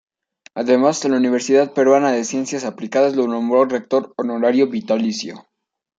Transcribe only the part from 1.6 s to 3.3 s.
Peruana de Ciencias Aplicadas lo